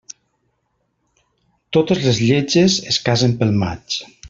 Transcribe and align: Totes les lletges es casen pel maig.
Totes 1.77 2.01
les 2.07 2.23
lletges 2.29 2.79
es 2.95 3.01
casen 3.11 3.37
pel 3.43 3.55
maig. 3.67 4.01